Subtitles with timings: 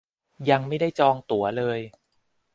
[0.49, 1.79] ยังไม่ได้จองตั๋วเลย